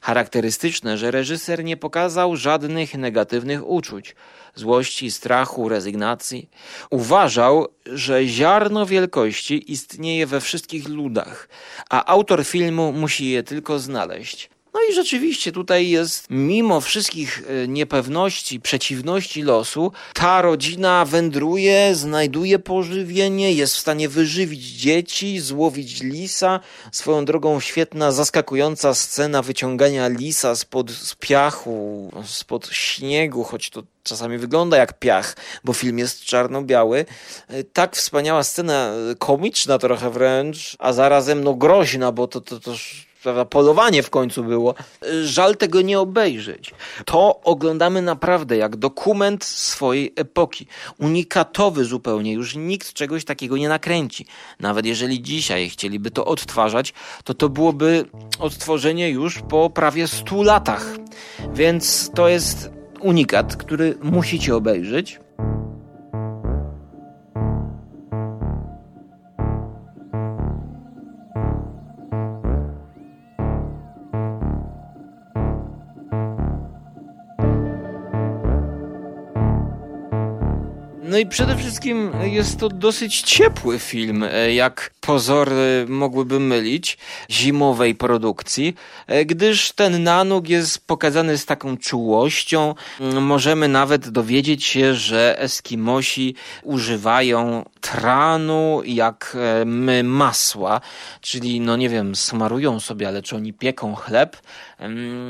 [0.01, 4.15] Charakterystyczne, że reżyser nie pokazał żadnych negatywnych uczuć
[4.55, 6.49] złości, strachu, rezygnacji.
[6.89, 11.49] Uważał, że ziarno wielkości istnieje we wszystkich ludach,
[11.89, 14.49] a autor filmu musi je tylko znaleźć.
[14.75, 22.59] No i rzeczywiście tutaj jest, mimo wszystkich e, niepewności, przeciwności losu, ta rodzina wędruje, znajduje
[22.59, 26.59] pożywienie, jest w stanie wyżywić dzieci, złowić lisa.
[26.91, 34.37] Swoją drogą świetna, zaskakująca scena wyciągania lisa spod z piachu, spod śniegu, choć to czasami
[34.37, 37.05] wygląda jak piach, bo film jest czarno-biały.
[37.47, 42.59] E, tak wspaniała scena, e, komiczna trochę wręcz, a zarazem no groźna, bo to, to,
[42.59, 42.73] to
[43.25, 44.75] prawda, polowanie w końcu było.
[45.23, 46.73] Żal tego nie obejrzeć.
[47.05, 50.67] To oglądamy naprawdę jak dokument swojej epoki.
[50.97, 52.33] Unikatowy zupełnie.
[52.33, 54.25] Już nikt czegoś takiego nie nakręci.
[54.59, 58.05] Nawet jeżeli dzisiaj chcieliby to odtwarzać, to to byłoby
[58.39, 60.85] odtworzenie już po prawie 100 latach.
[61.53, 65.19] Więc to jest unikat, który musicie obejrzeć.
[81.15, 86.97] No i przede wszystkim jest to dosyć ciepły film, e, jak pozory mogłyby mylić,
[87.31, 88.75] zimowej produkcji,
[89.07, 92.75] e, gdyż ten nanuk jest pokazany z taką czułością.
[92.99, 100.81] Mm, możemy nawet dowiedzieć się, że Eskimosi używają tranu jak e, my masła,
[101.21, 104.37] czyli no nie wiem, smarują sobie, ale czy oni pieką chleb?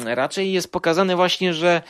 [0.06, 1.82] Raczej jest pokazane właśnie, że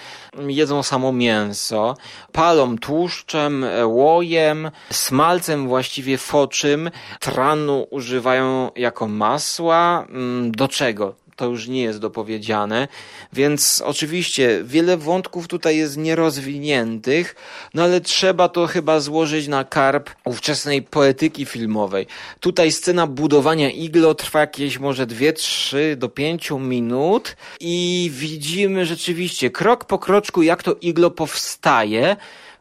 [0.47, 1.97] jedzą samo mięso,
[2.31, 10.05] palą tłuszczem, łojem, smalcem właściwie foczym, tranu używają jako masła.
[10.09, 11.24] Mm, do czego?
[11.35, 12.87] To już nie jest dopowiedziane,
[13.33, 17.35] więc oczywiście wiele wątków tutaj jest nierozwiniętych,
[17.73, 22.07] no ale trzeba to chyba złożyć na karp ówczesnej poetyki filmowej.
[22.39, 29.85] Tutaj scena budowania iglo trwa jakieś może 2-3 do 5 minut i widzimy rzeczywiście krok
[29.85, 32.15] po kroczku jak to iglo powstaje,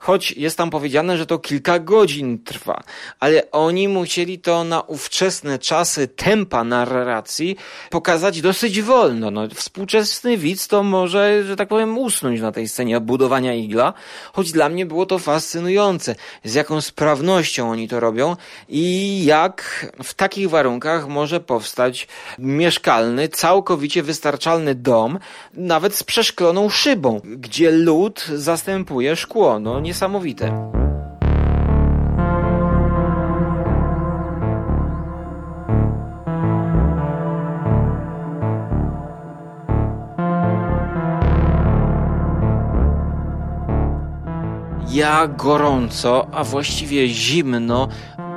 [0.05, 2.83] choć jest tam powiedziane, że to kilka godzin trwa,
[3.21, 7.57] ale oni musieli to na ówczesne czasy tempa narracji
[7.91, 9.31] pokazać dosyć wolno.
[9.31, 13.93] No, współczesny widz to może, że tak powiem, usnąć na tej scenie budowania igla,
[14.33, 16.15] choć dla mnie było to fascynujące,
[16.45, 18.37] z jaką sprawnością oni to robią
[18.69, 25.19] i jak w takich warunkach może powstać mieszkalny, całkowicie wystarczalny dom,
[25.55, 29.61] nawet z przeszkloną szybą, gdzie lód zastępuje szkło.
[29.61, 30.71] No, nie niesamowite.
[44.91, 47.89] Ja gorąco, a właściwie zimno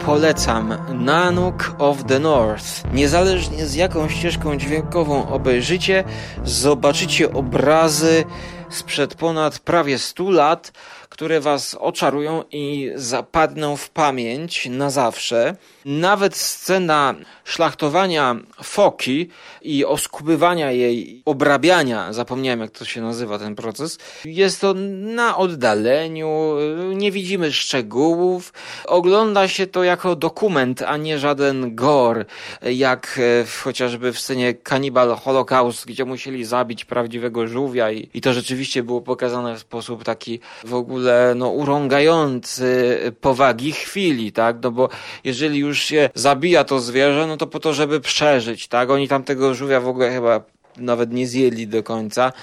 [0.05, 2.93] polecam Nanook of the North.
[2.93, 6.03] Niezależnie z jaką ścieżką dźwiękową obejrzycie,
[6.43, 8.25] zobaczycie obrazy
[8.69, 10.71] sprzed ponad prawie 100 lat,
[11.17, 15.55] które was oczarują i zapadną w pamięć na zawsze.
[15.87, 19.29] Nawet scena szlachtowania foki
[19.61, 26.55] i oskubywania jej, obrabiania, zapomniałem jak to się nazywa ten proces, jest to na oddaleniu,
[26.93, 28.53] nie widzimy szczegółów,
[28.85, 32.25] ogląda się to jako dokument, a nie żaden gore,
[32.61, 38.33] jak w, chociażby w scenie Cannibal Holocaust, gdzie musieli zabić prawdziwego żółwia i, i to
[38.33, 44.89] rzeczywiście było pokazane w sposób taki w ogóle no, urągający powagi chwili, tak, no bo
[45.23, 48.89] jeżeli już się zabija to zwierzę, no to po to, żeby przeżyć, tak?
[48.89, 50.41] Oni tam tego żółwia w ogóle chyba
[50.77, 52.33] nawet nie zjedli do końca.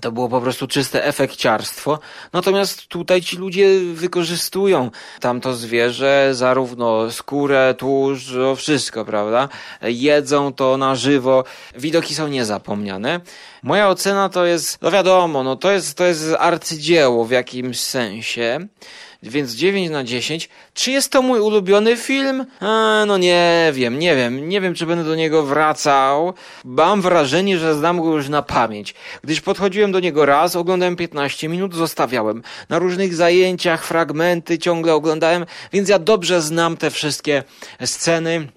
[0.00, 1.98] To było po prostu czyste efekciarstwo.
[2.32, 9.48] Natomiast tutaj ci ludzie wykorzystują tamto zwierzę, zarówno skórę, tłuszcz, no wszystko, prawda?
[9.82, 11.44] Jedzą to na żywo.
[11.78, 13.20] Widoki są niezapomniane.
[13.62, 18.66] Moja ocena to jest, no wiadomo, no to jest, to jest arcydzieło w jakimś sensie
[19.22, 20.48] więc 9 na 10.
[20.74, 22.46] Czy jest to mój ulubiony film?
[23.06, 26.34] No nie wiem, nie wiem, nie wiem, czy będę do niego wracał.
[26.64, 28.94] Mam wrażenie, że znam go już na pamięć.
[29.22, 32.42] Gdyż podchodziłem do niego raz, oglądałem 15 minut, zostawiałem.
[32.68, 37.42] Na różnych zajęciach, fragmenty ciągle oglądałem, więc ja dobrze znam te wszystkie
[37.84, 38.48] sceny.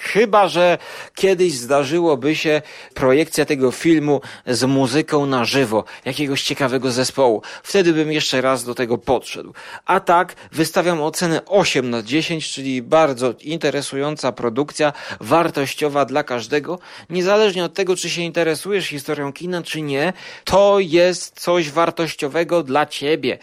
[0.00, 0.78] Chyba, że
[1.14, 2.62] kiedyś zdarzyłoby się
[2.94, 7.42] projekcja tego filmu z muzyką na żywo, jakiegoś ciekawego zespołu.
[7.62, 9.52] Wtedy bym jeszcze raz do tego podszedł.
[9.86, 10.11] A tak,
[10.52, 16.78] wystawiam ocenę 8 na 10, czyli bardzo interesująca produkcja, wartościowa dla każdego.
[17.10, 20.12] Niezależnie od tego, czy się interesujesz historią kina, czy nie,
[20.44, 23.38] to jest coś wartościowego dla ciebie.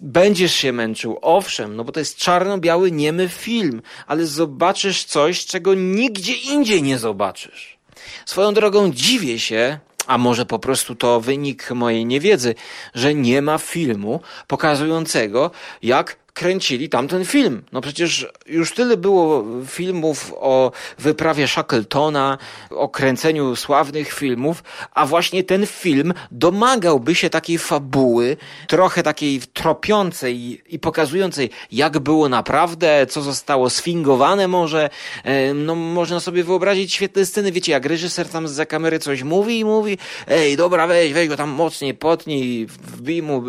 [0.00, 5.74] Będziesz się męczył, owszem, no bo to jest czarno-biały, niemy film, ale zobaczysz coś, czego
[5.74, 7.78] nigdzie indziej nie zobaczysz.
[8.26, 9.78] Swoją drogą dziwię się,
[10.08, 12.54] a może po prostu to wynik mojej niewiedzy,
[12.94, 15.50] że nie ma filmu pokazującego,
[15.82, 17.62] jak kręcili tamten film.
[17.72, 22.38] No przecież już tyle było filmów o wyprawie Shackletona,
[22.70, 24.62] o kręceniu sławnych filmów,
[24.94, 28.36] a właśnie ten film domagałby się takiej fabuły,
[28.66, 34.90] trochę takiej tropiącej i pokazującej, jak było naprawdę, co zostało sfingowane może.
[35.24, 39.58] E, no można sobie wyobrazić świetne sceny, wiecie, jak reżyser tam za kamery coś mówi
[39.58, 43.42] i mówi, ej, dobra, weź, weź go tam mocniej, potnij, wbij mu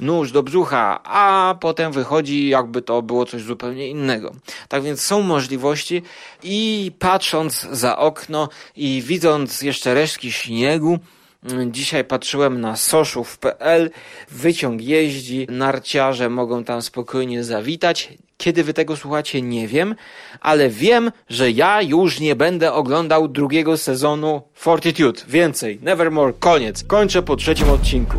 [0.00, 4.32] nóż do brzucha, a potem wychodzi jakby to było coś zupełnie innego.
[4.68, 6.02] Tak więc są możliwości
[6.42, 10.98] i patrząc za okno i widząc jeszcze resztki śniegu,
[11.66, 13.90] Dzisiaj patrzyłem na soszów.pl,
[14.30, 18.12] wyciąg jeździ, narciarze mogą tam spokojnie zawitać.
[18.36, 19.94] Kiedy wy tego słuchacie, nie wiem,
[20.40, 25.20] ale wiem, że ja już nie będę oglądał drugiego sezonu Fortitude.
[25.28, 26.84] Więcej, Nevermore, koniec.
[26.84, 28.16] Kończę po trzecim odcinku.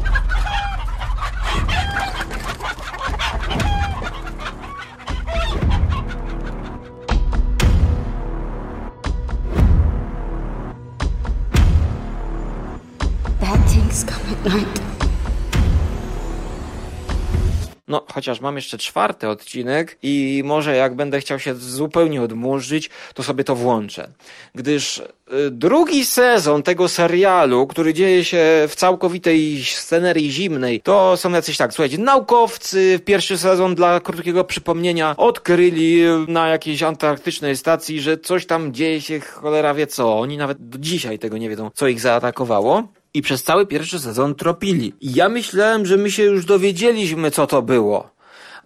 [17.88, 23.23] No, chociaż mam jeszcze czwarty odcinek i może jak będę chciał się zupełnie odmurzyć, to
[23.23, 24.10] sobie to włączę.
[24.55, 25.03] Gdyż y,
[25.51, 31.73] drugi sezon tego serialu, który dzieje się w całkowitej scenerii zimnej, to są jacyś tak,
[31.73, 38.73] słuchajcie, naukowcy, pierwszy sezon dla krótkiego przypomnienia odkryli na jakiejś antarktycznej stacji, że coś tam
[38.73, 40.19] dzieje się, cholera wie co.
[40.19, 44.36] Oni nawet do dzisiaj tego nie wiedzą, co ich zaatakowało i przez cały pierwszy sezon
[44.36, 44.93] tropili.
[45.01, 48.15] I ja myślałem, że my się już dowiedzieliśmy, co to było.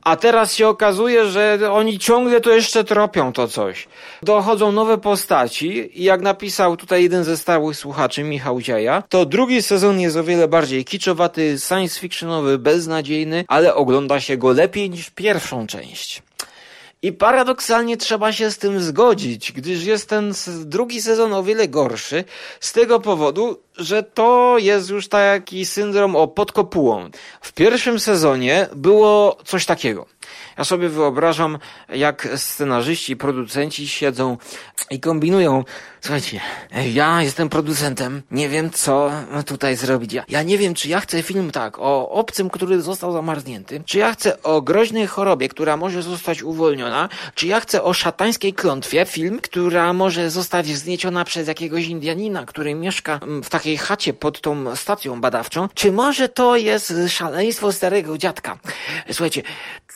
[0.02, 3.88] A teraz się okazuje, że oni ciągle to jeszcze tropią to coś.
[4.24, 9.62] Dochodzą nowe postaci i jak napisał tutaj jeden ze stałych słuchaczy, Michał Dzieja, to drugi
[9.62, 15.10] sezon jest o wiele bardziej kiczowaty, science fictionowy, beznadziejny, ale ogląda się go lepiej niż
[15.10, 16.24] pierwszą część.
[17.02, 20.34] I paradoksalnie trzeba się z tym zgodzić, gdyż jest ten
[20.66, 22.24] drugi sezon o wiele gorszy
[22.60, 27.10] z tego powodu, że to jest już taki syndrom o podkopułą.
[27.42, 30.06] W pierwszym sezonie było coś takiego.
[30.60, 31.58] Ja sobie wyobrażam,
[31.89, 34.38] jak scenarzyści, producenci siedzą
[34.89, 35.63] i kombinują.
[36.02, 36.39] Słuchajcie,
[36.93, 39.12] ja jestem producentem, nie wiem co
[39.45, 40.13] tutaj zrobić.
[40.13, 43.98] Ja, ja nie wiem, czy ja chcę film tak, o obcym, który został zamarznięty, czy
[43.98, 49.06] ja chcę o groźnej chorobie, która może zostać uwolniona, czy ja chcę o szatańskiej klątwie,
[49.06, 54.76] film, która może zostać znieciona przez jakiegoś Indianina, który mieszka w takiej chacie pod tą
[54.76, 58.58] stacją badawczą, czy może to jest szaleństwo starego dziadka.
[59.12, 59.43] Słuchajcie,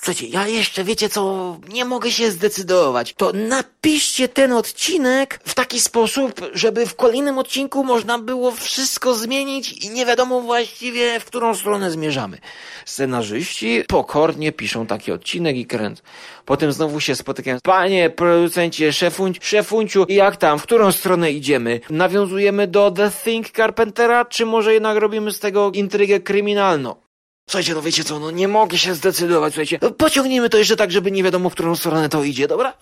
[0.03, 3.13] Słuchajcie, ja jeszcze, wiecie co, nie mogę się zdecydować.
[3.13, 9.85] To napiszcie ten odcinek w taki sposób, żeby w kolejnym odcinku można było wszystko zmienić
[9.85, 12.37] i nie wiadomo właściwie, w którą stronę zmierzamy.
[12.85, 16.03] Scenarzyści pokornie piszą taki odcinek i kręcą.
[16.45, 17.57] Potem znowu się spotykają.
[17.63, 21.79] Panie producencie, szefunci, szefunciu, jak tam, w którą stronę idziemy?
[21.89, 27.02] Nawiązujemy do The Think Carpentera, czy może jednak robimy z tego intrygę kryminalną?
[27.47, 29.79] Słuchajcie, no wiecie co, no nie mogę się zdecydować, słuchajcie.
[29.81, 32.73] No, pociągnijmy to jeszcze tak, żeby nie wiadomo, w którą stronę to idzie, dobra?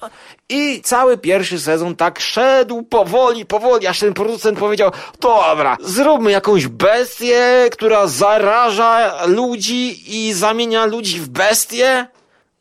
[0.49, 6.67] I cały pierwszy sezon tak szedł powoli, powoli, aż ten producent powiedział, dobra, zróbmy jakąś
[6.67, 12.07] bestię, która zaraża ludzi i zamienia ludzi w bestie.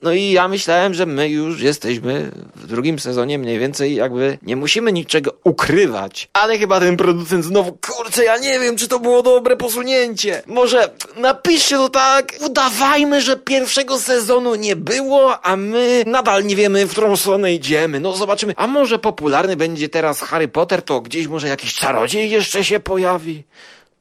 [0.03, 4.57] No i ja myślałem, że my już jesteśmy w drugim sezonie mniej więcej jakby nie
[4.57, 6.29] musimy niczego ukrywać.
[6.33, 10.43] Ale chyba ten producent znowu, kurczę, ja nie wiem, czy to było dobre posunięcie.
[10.47, 16.87] Może napiszcie to tak, udawajmy, że pierwszego sezonu nie było, a my nadal nie wiemy,
[16.87, 18.01] w którą stronę idziemy.
[18.01, 18.55] No zobaczymy.
[18.57, 23.45] A może popularny będzie teraz Harry Potter, to gdzieś może jakiś czarodziej jeszcze się pojawi.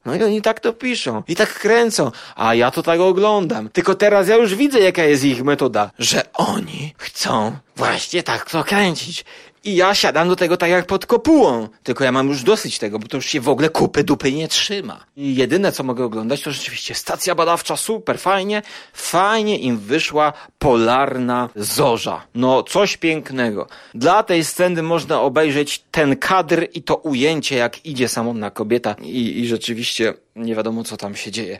[0.04, 1.22] No i oni tak to piszą.
[1.28, 2.10] I tak kręcą.
[2.36, 3.68] A ja to tak oglądam.
[3.68, 5.90] Tylko teraz ja już widzę, jaka jest ich metoda.
[5.98, 9.24] Że oni chcą właśnie tak to kręcić.
[9.64, 11.68] I ja siadam do tego tak jak pod kopułą.
[11.82, 14.48] Tylko ja mam już dosyć tego, bo to już się w ogóle kupy dupy nie
[14.48, 15.04] trzyma.
[15.16, 18.62] I jedyne co mogę oglądać to rzeczywiście stacja badawcza, super, fajnie.
[18.92, 22.22] Fajnie im wyszła polarna zorza.
[22.34, 23.68] No, coś pięknego.
[23.94, 29.40] Dla tej sceny można obejrzeć ten kadr i to ujęcie, jak idzie samotna kobieta i,
[29.40, 31.58] i rzeczywiście nie wiadomo co tam się dzieje.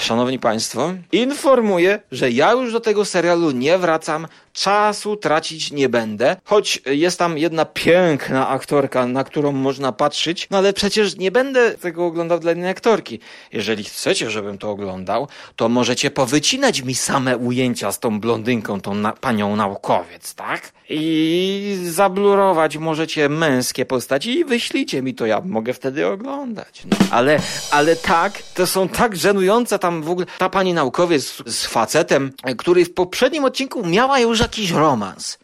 [0.00, 4.26] Szanowni Państwo, informuję, że ja już do tego serialu nie wracam,
[4.58, 10.58] czasu tracić nie będę, choć jest tam jedna piękna aktorka, na którą można patrzeć, no
[10.58, 13.20] ale przecież nie będę tego oglądał dla innej aktorki.
[13.52, 18.94] Jeżeli chcecie, żebym to oglądał, to możecie powycinać mi same ujęcia z tą blondynką, tą
[18.94, 20.72] na panią naukowiec, tak?
[20.90, 26.82] I zablurować możecie męskie postaci i wyślijcie mi to, ja mogę wtedy oglądać.
[26.90, 27.40] No, ale,
[27.70, 32.84] ale tak, to są tak żenujące tam w ogóle, ta pani naukowiec z facetem, który
[32.84, 35.38] w poprzednim odcinku miała już jakiś romans.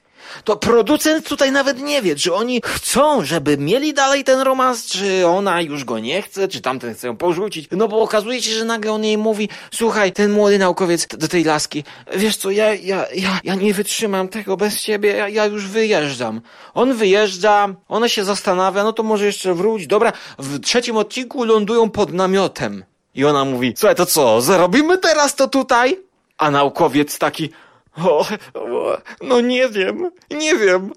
[0.45, 5.27] To producent tutaj nawet nie wie, czy oni chcą, żeby mieli dalej ten romans, czy
[5.27, 7.69] ona już go nie chce, czy tamten chce ją porzucić.
[7.71, 11.45] No bo okazuje się, że nagle on jej mówi, słuchaj, ten młody naukowiec do tej
[11.45, 11.85] laski,
[12.17, 16.41] wiesz co, ja, ja, ja, ja nie wytrzymam tego bez ciebie, ja, ja już wyjeżdżam.
[16.75, 19.87] On wyjeżdża, ona się zastanawia, no to może jeszcze wróć.
[19.87, 22.85] Dobra, w trzecim odcinku lądują pod namiotem.
[23.15, 25.99] I ona mówi, słuchaj, to co, zarobimy teraz to tutaj?
[26.39, 27.51] A naukowiec taki,
[27.97, 30.93] o, o, no nie wiem, nie wiem.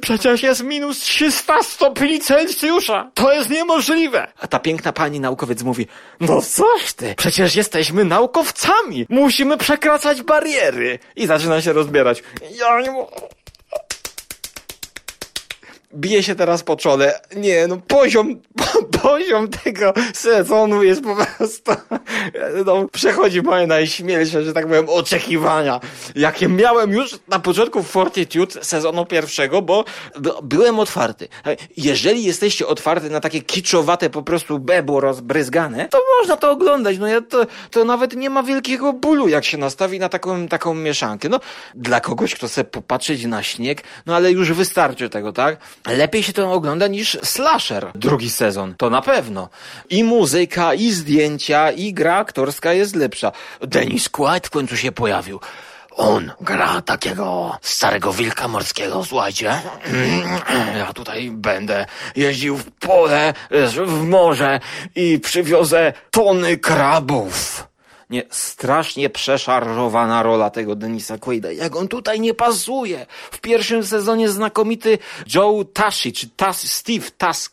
[0.00, 3.10] Przecież jest minus 300 stopni Celsjusza.
[3.14, 4.26] To jest niemożliwe.
[4.40, 5.86] A ta piękna pani naukowiec mówi,
[6.20, 9.06] no coś ty, przecież jesteśmy naukowcami.
[9.08, 10.98] Musimy przekraczać bariery.
[11.16, 12.22] I zaczyna się rozbierać.
[12.58, 12.92] Ja nie
[15.94, 17.20] bije się teraz po czole.
[17.36, 18.40] Nie, no poziom,
[19.02, 21.72] poziom tego sezonu jest po prostu,
[22.66, 25.80] no, przechodzi moje najśmielsze, że tak powiem, oczekiwania,
[26.14, 29.84] jakie miałem już na początku Fortitude sezonu pierwszego, bo
[30.42, 31.28] byłem otwarty.
[31.76, 36.98] Jeżeli jesteście otwarty na takie kiczowate po prostu bebo rozbryzgane, to można to oglądać.
[36.98, 40.74] No ja to, to nawet nie ma wielkiego bólu, jak się nastawi na taką, taką
[40.74, 41.28] mieszankę.
[41.28, 41.40] No,
[41.74, 45.56] dla kogoś, kto chce popatrzeć na śnieg, no ale już wystarczy tego, tak?
[45.86, 49.48] lepiej się to ogląda niż slasher drugi sezon, to na pewno.
[49.90, 53.32] I muzyka, i zdjęcia, i gra aktorska jest lepsza.
[53.60, 55.40] Dennis Quaid w końcu się pojawił.
[55.96, 59.60] On gra takiego starego wilka morskiego, słuchajcie.
[60.78, 61.86] Ja tutaj będę
[62.16, 63.34] jeździł w pole,
[63.86, 64.60] w morze
[64.94, 67.66] i przywiozę tony krabów.
[68.12, 71.52] Nie, strasznie przeszarżowana rola tego Denisa Quaida.
[71.52, 73.06] Jak on tutaj nie pasuje.
[73.30, 74.98] W pierwszym sezonie znakomity
[75.34, 77.51] Joe Tashi, czy Tas, Steve Task,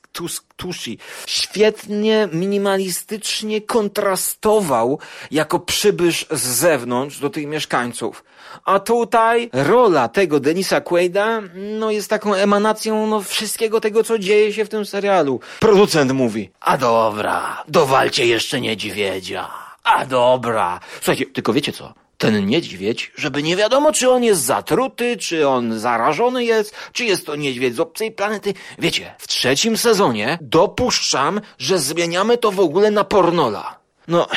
[0.57, 0.97] Tushi.
[1.27, 4.99] Świetnie, minimalistycznie kontrastował
[5.31, 8.23] jako przybysz z zewnątrz do tych mieszkańców.
[8.65, 11.41] A tutaj rola tego Denisa Quaida,
[11.79, 15.39] no jest taką emanacją no, wszystkiego tego, co dzieje się w tym serialu.
[15.59, 19.49] Producent mówi, a dobra, dowalcie jeszcze niedźwiedzia.
[19.83, 20.79] A dobra.
[20.95, 21.93] Słuchajcie, tylko wiecie co?
[22.19, 27.25] Ten niedźwiedź, żeby nie wiadomo, czy on jest zatruty, czy on zarażony jest, czy jest
[27.25, 28.53] to niedźwiedź z obcej planety.
[28.79, 33.79] Wiecie, w trzecim sezonie dopuszczam, że zmieniamy to w ogóle na pornola.
[34.07, 34.27] No,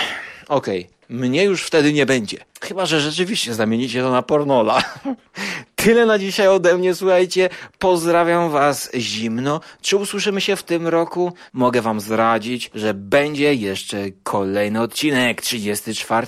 [0.49, 0.81] okej.
[0.81, 0.92] Okay.
[1.09, 2.39] Mnie już wtedy nie będzie.
[2.63, 4.83] Chyba, że rzeczywiście zamienicie to na pornola.
[5.77, 7.49] Tyle na dzisiaj ode mnie, słuchajcie.
[7.79, 9.61] Pozdrawiam Was zimno.
[9.81, 11.33] Czy usłyszymy się w tym roku?
[11.53, 16.27] Mogę Wam zdradzić, że będzie jeszcze kolejny odcinek, 34,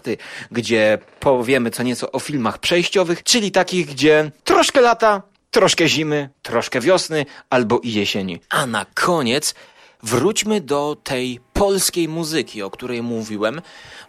[0.50, 6.80] gdzie powiemy co nieco o filmach przejściowych, czyli takich, gdzie troszkę lata, troszkę zimy, troszkę
[6.80, 8.40] wiosny albo i jesieni.
[8.50, 9.54] A na koniec
[10.02, 13.60] wróćmy do tej polskiej muzyki, o której mówiłem,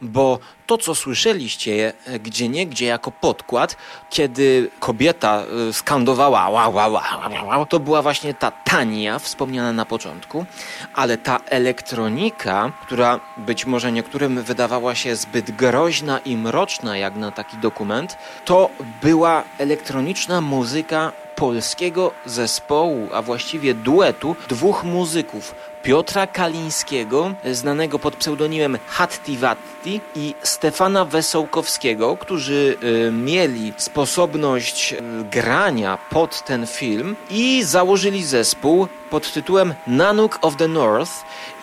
[0.01, 3.77] bo to, co słyszeliście e, gdzie nie gdzie jako podkład,
[4.09, 9.85] kiedy kobieta e, skandowała wow, wow, wow, wow, to była właśnie ta Tania, wspomniana na
[9.85, 10.45] początku,
[10.93, 17.31] ale ta elektronika, która być może niektórym wydawała się zbyt groźna i mroczna jak na
[17.31, 18.69] taki dokument, to
[19.01, 25.55] była elektroniczna muzyka polskiego zespołu, a właściwie duetu dwóch muzyków.
[25.83, 32.77] Piotra Kalińskiego, znanego pod pseudonimem Hatti Watti i Stefana Wesołkowskiego, którzy
[33.07, 34.97] y, mieli sposobność y,
[35.31, 41.11] grania pod ten film i założyli zespół pod tytułem Nanook of the North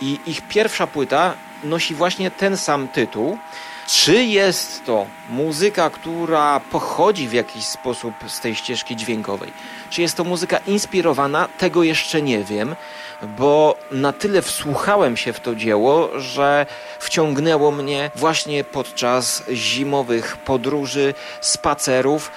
[0.00, 3.38] i ich pierwsza płyta nosi właśnie ten sam tytuł.
[3.86, 9.52] Czy jest to muzyka, która pochodzi w jakiś sposób z tej ścieżki dźwiękowej?
[9.90, 11.48] Czy jest to muzyka inspirowana?
[11.58, 12.76] Tego jeszcze nie wiem,
[13.22, 16.66] bo na tyle wsłuchałem się w to dzieło, że
[16.98, 22.30] wciągnęło mnie właśnie podczas zimowych podróży, spacerów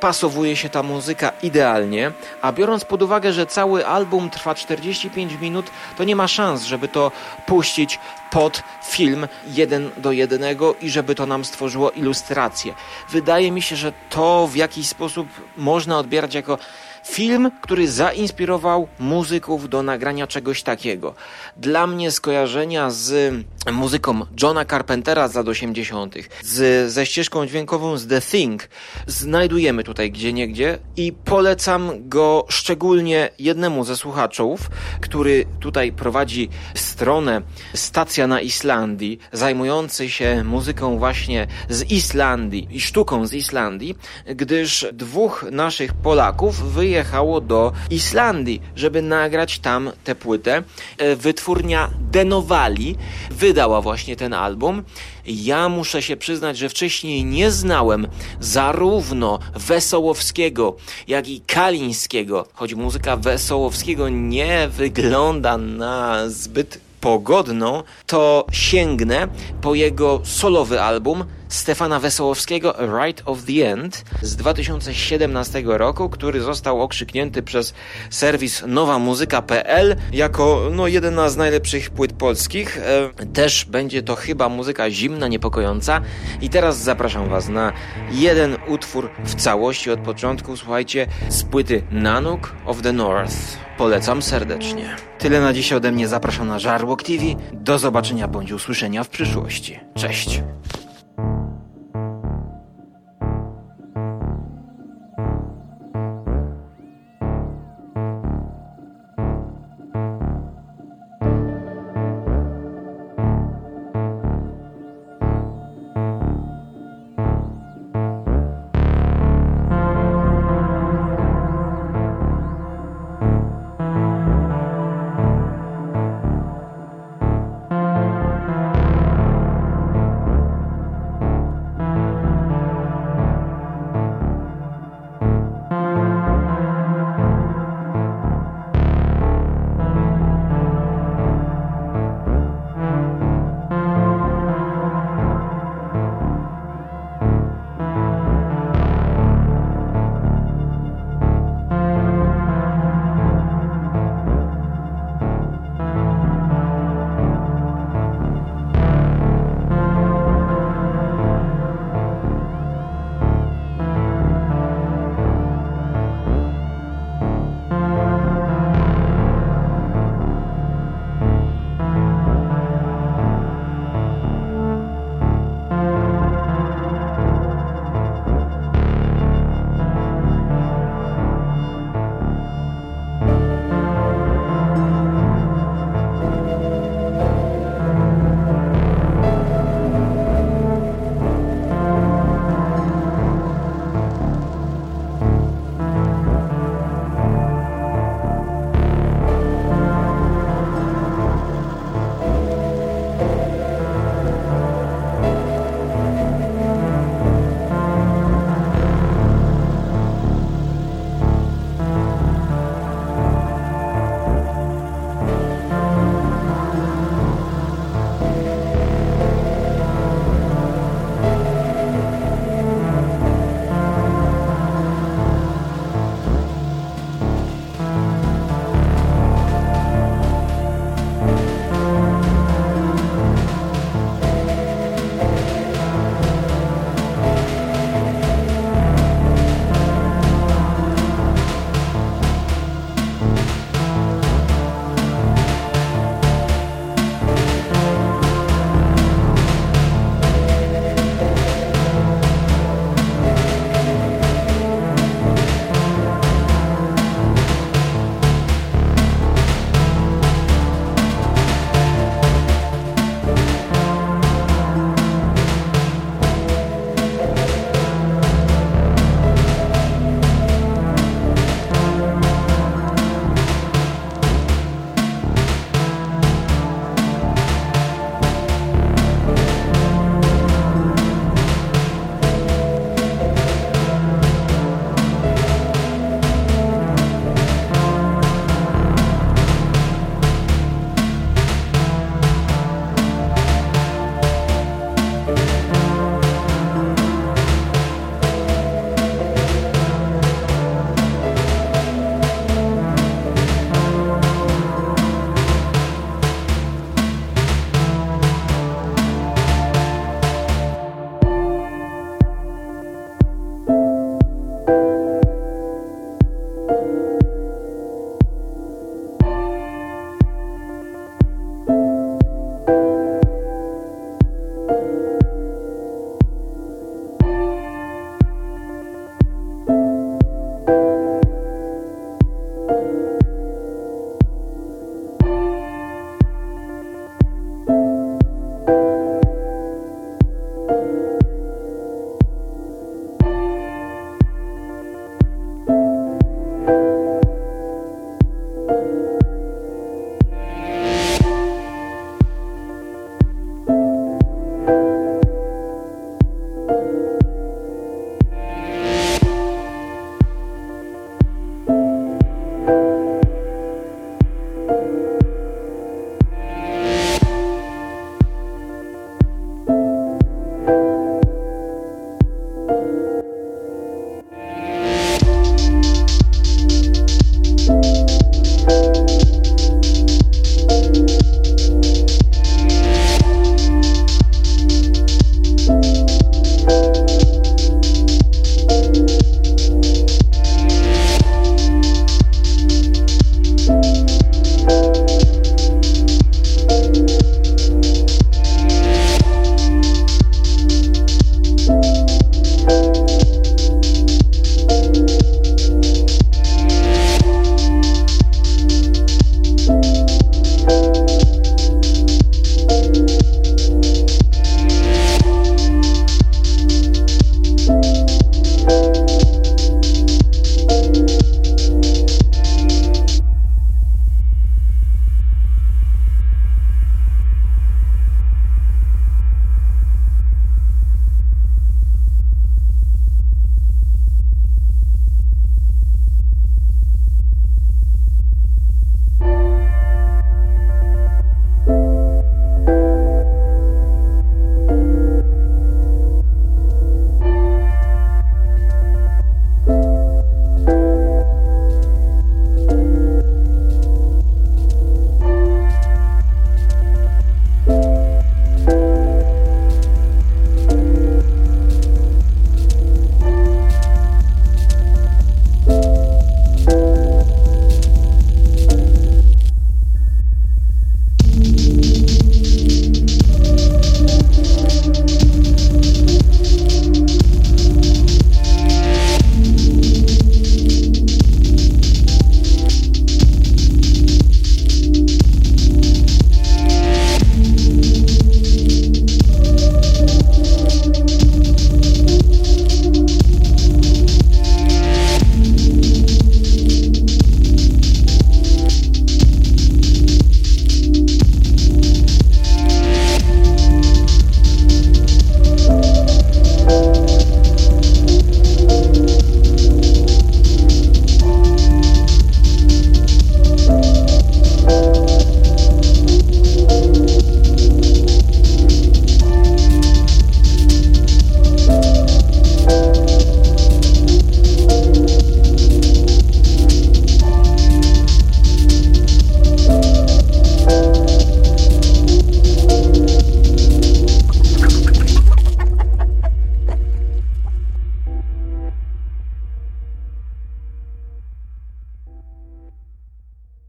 [0.00, 2.12] pasowuje się ta muzyka idealnie,
[2.42, 6.88] a biorąc pod uwagę, że cały album trwa 45 minut, to nie ma szans, żeby
[6.88, 7.12] to
[7.46, 7.98] puścić
[8.30, 12.74] pod film jeden do jednego i żeby to nam stworzyło ilustrację.
[13.10, 16.58] Wydaje mi się, że to w jakiś sposób można odbierać jako
[17.04, 21.14] Film, który zainspirował muzyków do nagrania czegoś takiego.
[21.56, 23.34] Dla mnie skojarzenia z
[23.72, 28.68] muzyką Johna Carpentera z lat 80., z, ze ścieżką dźwiękową z The Thing
[29.06, 37.42] znajdujemy tutaj gdzie niegdzie i polecam go szczególnie jednemu ze słuchaczów, który tutaj prowadzi stronę
[37.74, 43.94] Stacja na Islandii, zajmujący się muzyką właśnie z Islandii i sztuką z Islandii,
[44.26, 50.62] gdyż dwóch naszych Polaków wyjechało wyjechało do Islandii, żeby nagrać tam tę płytę.
[50.98, 52.96] E, wytwórnia Denowali
[53.30, 54.82] wydała właśnie ten album.
[55.26, 58.08] Ja muszę się przyznać, że wcześniej nie znałem
[58.40, 60.76] zarówno Wesołowskiego,
[61.08, 69.28] jak i Kalińskiego, choć muzyka Wesołowskiego nie wygląda na zbyt pogodną, to sięgnę
[69.62, 76.82] po jego solowy album Stefana Wesołowskiego Right of the End z 2017 roku, który został
[76.82, 77.74] okrzyknięty przez
[78.10, 82.78] serwis nowamuzyka.pl jako no, jedna z najlepszych płyt polskich.
[82.78, 86.00] E, też będzie to chyba muzyka zimna, niepokojąca.
[86.40, 87.72] I teraz zapraszam Was na
[88.10, 90.56] jeden utwór w całości od początku.
[90.56, 93.34] Słuchajcie, z płyty Nanook of the North.
[93.76, 94.96] Polecam serdecznie.
[95.18, 96.08] Tyle na dziś ode mnie.
[96.08, 97.24] Zapraszam na Żarłok TV.
[97.52, 99.80] Do zobaczenia bądź usłyszenia w przyszłości.
[99.94, 100.42] Cześć!